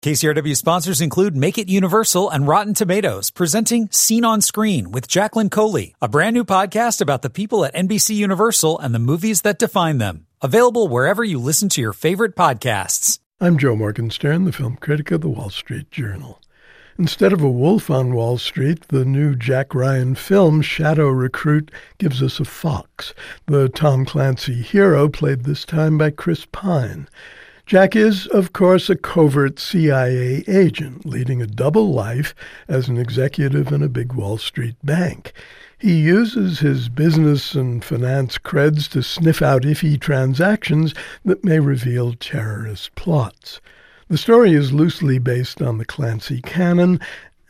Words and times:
KCRW 0.00 0.56
sponsors 0.56 1.00
include 1.00 1.36
Make 1.36 1.58
It 1.58 1.68
Universal 1.68 2.30
and 2.30 2.46
Rotten 2.46 2.72
Tomatoes, 2.72 3.32
presenting 3.32 3.90
Scene 3.90 4.24
on 4.24 4.40
Screen 4.40 4.92
with 4.92 5.08
Jacqueline 5.08 5.50
Coley, 5.50 5.96
a 6.00 6.06
brand 6.06 6.34
new 6.34 6.44
podcast 6.44 7.00
about 7.00 7.22
the 7.22 7.28
people 7.28 7.64
at 7.64 7.74
NBC 7.74 8.14
Universal 8.14 8.78
and 8.78 8.94
the 8.94 9.00
movies 9.00 9.42
that 9.42 9.58
define 9.58 9.98
them. 9.98 10.28
Available 10.40 10.86
wherever 10.86 11.24
you 11.24 11.40
listen 11.40 11.68
to 11.70 11.80
your 11.80 11.92
favorite 11.92 12.36
podcasts. 12.36 13.18
I'm 13.40 13.58
Joe 13.58 13.74
Morgenstern, 13.74 14.44
the 14.44 14.52
film 14.52 14.76
critic 14.76 15.10
of 15.10 15.20
the 15.20 15.28
Wall 15.28 15.50
Street 15.50 15.90
Journal. 15.90 16.40
Instead 16.96 17.32
of 17.32 17.42
a 17.42 17.50
wolf 17.50 17.90
on 17.90 18.14
Wall 18.14 18.38
Street, 18.38 18.86
the 18.88 19.04
new 19.04 19.34
Jack 19.34 19.74
Ryan 19.74 20.14
film, 20.14 20.62
Shadow 20.62 21.08
Recruit, 21.08 21.72
gives 21.98 22.22
us 22.22 22.38
a 22.38 22.44
fox, 22.44 23.14
the 23.46 23.68
Tom 23.68 24.04
Clancy 24.04 24.62
hero 24.62 25.08
played 25.08 25.42
this 25.42 25.64
time 25.64 25.98
by 25.98 26.10
Chris 26.12 26.46
Pine. 26.52 27.08
Jack 27.68 27.94
is, 27.94 28.26
of 28.28 28.54
course, 28.54 28.88
a 28.88 28.96
covert 28.96 29.58
CIA 29.58 30.42
agent, 30.48 31.04
leading 31.04 31.42
a 31.42 31.46
double 31.46 31.92
life 31.92 32.34
as 32.66 32.88
an 32.88 32.96
executive 32.96 33.70
in 33.70 33.82
a 33.82 33.90
big 33.90 34.14
Wall 34.14 34.38
Street 34.38 34.76
bank. 34.82 35.34
He 35.76 36.00
uses 36.00 36.60
his 36.60 36.88
business 36.88 37.54
and 37.54 37.84
finance 37.84 38.38
creds 38.38 38.88
to 38.92 39.02
sniff 39.02 39.42
out 39.42 39.64
iffy 39.64 40.00
transactions 40.00 40.94
that 41.26 41.44
may 41.44 41.60
reveal 41.60 42.14
terrorist 42.14 42.94
plots. 42.94 43.60
The 44.08 44.16
story 44.16 44.54
is 44.54 44.72
loosely 44.72 45.18
based 45.18 45.60
on 45.60 45.76
the 45.76 45.84
Clancy 45.84 46.40
canon, 46.40 46.98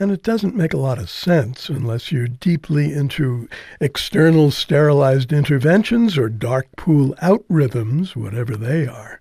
and 0.00 0.10
it 0.10 0.24
doesn't 0.24 0.56
make 0.56 0.74
a 0.74 0.78
lot 0.78 0.98
of 0.98 1.08
sense 1.08 1.68
unless 1.68 2.10
you're 2.10 2.26
deeply 2.26 2.92
into 2.92 3.48
external 3.80 4.50
sterilized 4.50 5.32
interventions 5.32 6.18
or 6.18 6.28
dark 6.28 6.66
pool 6.76 7.14
algorithms, 7.22 8.16
whatever 8.16 8.56
they 8.56 8.84
are. 8.84 9.20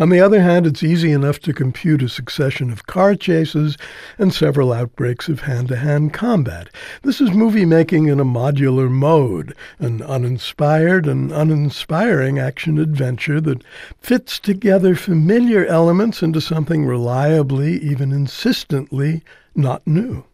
On 0.00 0.10
the 0.10 0.20
other 0.20 0.40
hand, 0.40 0.64
it's 0.64 0.84
easy 0.84 1.10
enough 1.10 1.40
to 1.40 1.52
compute 1.52 2.04
a 2.04 2.08
succession 2.08 2.70
of 2.70 2.86
car 2.86 3.16
chases 3.16 3.76
and 4.16 4.32
several 4.32 4.72
outbreaks 4.72 5.28
of 5.28 5.40
hand 5.40 5.66
to 5.68 5.76
hand 5.76 6.12
combat. 6.12 6.68
This 7.02 7.20
is 7.20 7.32
movie 7.32 7.64
making 7.64 8.06
in 8.06 8.20
a 8.20 8.24
modular 8.24 8.88
mode, 8.88 9.56
an 9.80 10.00
uninspired 10.02 11.08
and 11.08 11.32
uninspiring 11.32 12.38
action 12.38 12.78
adventure 12.78 13.40
that 13.40 13.64
fits 13.98 14.38
together 14.38 14.94
familiar 14.94 15.66
elements 15.66 16.22
into 16.22 16.40
something 16.40 16.86
reliably, 16.86 17.78
even 17.78 18.12
insistently, 18.12 19.24
not 19.56 19.84
new. 19.84 20.24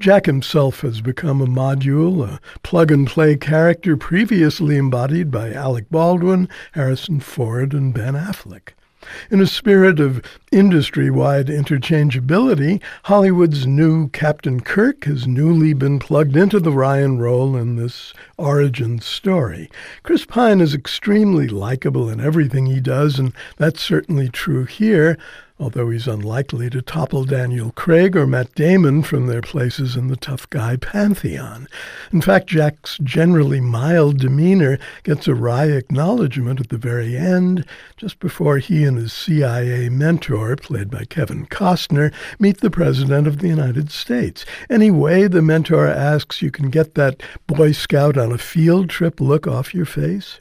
Jack 0.00 0.26
himself 0.26 0.80
has 0.80 1.00
become 1.00 1.40
a 1.40 1.46
module, 1.46 2.28
a 2.28 2.40
plug 2.64 2.90
and 2.90 3.06
play 3.06 3.36
character 3.36 3.96
previously 3.96 4.76
embodied 4.76 5.30
by 5.30 5.52
Alec 5.52 5.88
Baldwin, 5.92 6.48
Harrison 6.72 7.20
Ford, 7.20 7.72
and 7.72 7.94
Ben 7.94 8.14
Affleck. 8.14 8.70
In 9.30 9.40
a 9.40 9.46
spirit 9.46 10.00
of 10.00 10.22
industry 10.50 11.10
wide 11.10 11.46
interchangeability, 11.46 12.82
Hollywood's 13.04 13.66
new 13.66 14.08
Captain 14.08 14.60
Kirk 14.60 15.04
has 15.04 15.26
newly 15.26 15.74
been 15.74 15.98
plugged 15.98 16.36
into 16.36 16.60
the 16.60 16.72
Ryan 16.72 17.18
role 17.18 17.56
in 17.56 17.76
this 17.76 18.12
origin 18.36 19.00
story. 19.00 19.70
Chris 20.02 20.24
Pine 20.24 20.60
is 20.60 20.74
extremely 20.74 21.48
likable 21.48 22.08
in 22.08 22.20
everything 22.20 22.66
he 22.66 22.80
does, 22.80 23.18
and 23.18 23.32
that's 23.56 23.80
certainly 23.80 24.28
true 24.28 24.64
here 24.64 25.18
although 25.58 25.88
he's 25.88 26.06
unlikely 26.06 26.68
to 26.68 26.82
topple 26.82 27.24
Daniel 27.24 27.70
Craig 27.72 28.14
or 28.14 28.26
Matt 28.26 28.54
Damon 28.54 29.02
from 29.02 29.26
their 29.26 29.40
places 29.40 29.96
in 29.96 30.08
the 30.08 30.16
tough 30.16 30.48
guy 30.50 30.76
pantheon. 30.76 31.66
In 32.12 32.20
fact, 32.20 32.48
Jack's 32.48 32.98
generally 32.98 33.60
mild 33.60 34.18
demeanor 34.18 34.78
gets 35.02 35.26
a 35.26 35.34
wry 35.34 35.66
acknowledgement 35.66 36.60
at 36.60 36.68
the 36.68 36.78
very 36.78 37.16
end, 37.16 37.64
just 37.96 38.18
before 38.18 38.58
he 38.58 38.84
and 38.84 38.98
his 38.98 39.12
CIA 39.12 39.88
mentor, 39.88 40.56
played 40.56 40.90
by 40.90 41.04
Kevin 41.04 41.46
Costner, 41.46 42.12
meet 42.38 42.60
the 42.60 42.70
President 42.70 43.26
of 43.26 43.38
the 43.38 43.48
United 43.48 43.90
States. 43.90 44.44
Anyway, 44.68 45.26
the 45.26 45.42
mentor 45.42 45.86
asks, 45.86 46.42
You 46.42 46.50
can 46.50 46.68
get 46.68 46.94
that 46.94 47.22
Boy 47.46 47.72
Scout 47.72 48.18
on 48.18 48.30
a 48.30 48.38
field 48.38 48.90
trip 48.90 49.20
look 49.20 49.46
off 49.46 49.74
your 49.74 49.86
face? 49.86 50.40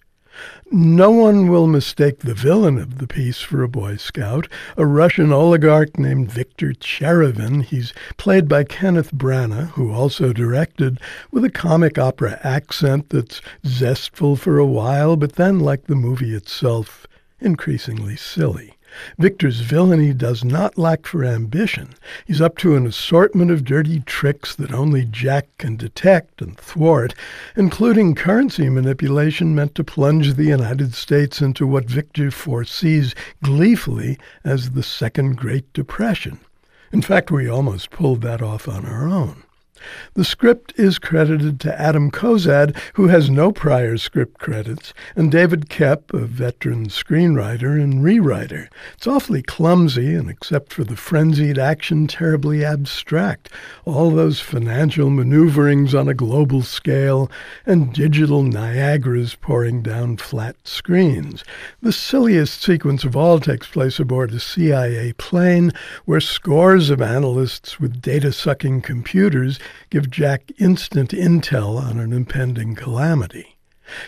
No 0.72 1.12
one 1.12 1.48
will 1.48 1.68
mistake 1.68 2.20
the 2.20 2.34
villain 2.34 2.78
of 2.78 2.98
the 2.98 3.08
piece 3.08 3.40
for 3.40 3.64
a 3.64 3.70
Boy 3.70 3.98
Scout, 3.98 4.48
a 4.76 4.86
Russian 4.86 5.32
oligarch 5.32 5.98
named 5.98 6.32
Viktor 6.32 6.74
Cherevin. 6.74 7.64
He's 7.64 7.94
played 8.18 8.48
by 8.48 8.64
Kenneth 8.64 9.14
Branagh, 9.14 9.70
who 9.70 9.94
also 9.94 10.34
directed, 10.34 11.00
with 11.32 11.46
a 11.46 11.50
comic 11.50 11.98
opera 11.98 12.40
accent 12.44 13.10
that's 13.10 13.42
zestful 13.66 14.36
for 14.36 14.58
a 14.58 14.66
while, 14.66 15.16
but 15.16 15.34
then, 15.34 15.60
like 15.60 15.86
the 15.86 15.96
movie 15.96 16.34
itself, 16.34 17.08
increasingly 17.40 18.16
silly. 18.16 18.76
Viktor's 19.18 19.62
villainy 19.62 20.14
does 20.14 20.44
not 20.44 20.78
lack 20.78 21.06
for 21.06 21.24
ambition. 21.24 21.96
He's 22.26 22.42
up 22.42 22.58
to 22.60 22.76
an 22.76 22.86
assortment 22.86 23.52
of 23.52 23.64
dirty 23.64 24.00
tricks 24.02 24.56
that 24.56 24.74
only 24.74 25.06
Jack 25.06 25.48
can 25.58 25.76
detect 25.76 26.42
and 26.42 26.58
thwart, 26.58 27.14
including 27.56 28.16
currency 28.16 28.70
manipulation 28.70 29.56
meant 29.56 29.76
to 29.76 29.84
plunge 29.84 30.34
the 30.34 30.46
United 30.46 30.94
States 30.94 31.42
into 31.42 31.68
what 31.68 31.90
Viktor 31.90 32.32
foresees 32.32 33.16
gleefully 33.44 34.18
as 34.44 34.72
the 34.72 34.84
Second 34.84 35.38
Great 35.38 35.72
Depression. 35.74 36.40
In 36.92 37.02
fact, 37.02 37.32
we 37.32 37.50
almost 37.50 37.90
pulled 37.90 38.22
that 38.22 38.42
off 38.42 38.68
on 38.68 38.86
our 38.86 39.08
own. 39.08 39.44
The 40.16 40.24
script 40.24 40.74
is 40.78 41.00
credited 41.00 41.60
to 41.62 41.82
Adam 41.82 42.10
Cozad, 42.10 42.78
who 42.94 43.08
has 43.08 43.30
no 43.30 43.52
prior 43.52 43.98
script 43.98 44.40
credits, 44.40 44.94
and 45.16 45.32
David 45.32 45.70
Koepp, 45.70 46.14
a 46.14 46.26
veteran 46.26 46.88
screenwriter 46.88 47.82
and 47.82 48.04
rewriter. 48.04 48.70
It's 48.94 49.08
awfully 49.08 49.42
clumsy, 49.42 50.16
and 50.16 50.30
except 50.30 50.72
for 50.72 50.84
the 50.84 50.96
frenzied 50.96 51.58
action, 51.58 52.08
terribly 52.08 52.64
abstract. 52.64 53.50
All 53.84 54.12
those 54.12 54.40
financial 54.40 55.10
maneuverings 55.10 55.94
on 55.94 56.08
a 56.08 56.14
global 56.14 56.62
scale 56.62 57.30
and 57.66 57.94
digital 57.94 58.44
Niagaras 58.44 59.40
pouring 59.40 59.82
down 59.82 60.18
flat 60.18 60.56
screens. 60.64 61.44
The 61.82 61.92
silliest 61.92 62.62
sequence 62.62 63.04
of 63.04 63.16
all 63.16 63.40
takes 63.40 63.68
place 63.68 64.00
aboard 64.00 64.32
a 64.34 64.40
CIA 64.40 65.14
plane 65.14 65.74
where 66.06 66.22
scores 66.22 66.90
of 66.90 67.02
analysts 67.02 67.80
with 67.80 68.02
data 68.02 68.32
sucking 68.32 68.82
computers 68.82 69.60
give 69.90 70.10
Jack 70.10 70.52
instant 70.58 71.12
intel 71.12 71.82
on 71.82 72.00
an 72.00 72.14
impending 72.14 72.76
calamity. 72.76 73.56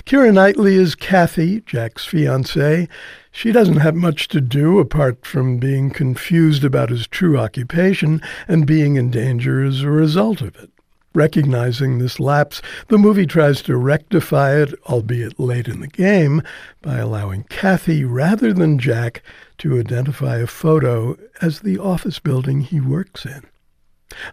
Keira 0.05 0.33
Knightley 0.33 0.75
is 0.75 0.95
Kathy, 0.95 1.61
Jack's 1.61 2.05
fiancée. 2.05 2.87
She 3.31 3.51
doesn't 3.51 3.77
have 3.77 3.95
much 3.95 4.27
to 4.29 4.41
do 4.41 4.79
apart 4.79 5.25
from 5.25 5.59
being 5.59 5.91
confused 5.91 6.63
about 6.63 6.89
his 6.89 7.07
true 7.07 7.37
occupation 7.37 8.21
and 8.47 8.65
being 8.65 8.95
in 8.95 9.11
danger 9.11 9.63
as 9.63 9.81
a 9.81 9.91
result 9.91 10.41
of 10.41 10.55
it. 10.55 10.71
Recognizing 11.13 11.97
this 11.97 12.19
lapse, 12.19 12.61
the 12.89 12.97
movie 12.97 13.25
tries 13.25 13.61
to 13.63 13.75
rectify 13.75 14.55
it, 14.55 14.73
albeit 14.87 15.39
late 15.39 15.67
in 15.67 15.79
the 15.79 15.87
game, 15.87 16.43
by 16.81 16.97
allowing 16.97 17.43
Kathy, 17.43 18.03
rather 18.03 18.53
than 18.53 18.77
Jack, 18.77 19.23
to 19.59 19.79
identify 19.79 20.37
a 20.37 20.47
photo 20.47 21.17
as 21.41 21.61
the 21.61 21.79
office 21.79 22.19
building 22.19 22.61
he 22.61 22.79
works 22.79 23.25
in. 23.25 23.41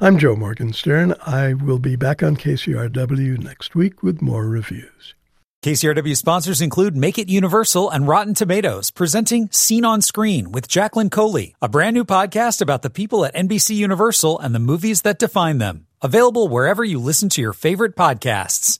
I'm 0.01 0.19
Joe 0.19 0.37
Morgenstern. 0.37 1.15
I 1.27 1.55
will 1.55 1.79
be 1.79 1.97
back 1.97 2.23
on 2.23 2.37
KCRW 2.37 3.43
next 3.43 3.75
week 3.75 4.03
with 4.03 4.23
more 4.23 4.47
reviews. 4.49 5.15
KCRW 5.63 6.15
sponsors 6.17 6.61
include 6.61 6.95
Make 6.95 7.19
It 7.19 7.31
Universal 7.31 7.89
and 7.89 8.07
Rotten 8.07 8.35
Tomatoes, 8.35 8.91
presenting 8.91 9.49
Scene 9.51 9.85
on 9.85 10.03
Screen 10.03 10.53
with 10.53 10.69
Jacqueline 10.69 11.09
Coley, 11.09 11.55
a 11.63 11.71
brand 11.71 11.95
new 11.95 12.05
podcast 12.05 12.61
about 12.61 12.83
the 12.83 12.91
people 12.91 13.25
at 13.25 13.35
NBC 13.35 13.75
Universal 13.75 14.39
and 14.41 14.55
the 14.55 14.59
movies 14.59 15.03
that 15.03 15.19
define 15.19 15.59
them. 15.59 15.87
Available 16.03 16.49
wherever 16.49 16.85
you 16.85 16.99
listen 16.99 17.31
to 17.31 17.41
your 17.41 17.55
favorite 17.55 17.97
podcasts. 17.97 18.79